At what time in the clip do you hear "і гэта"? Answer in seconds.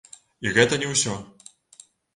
0.45-0.81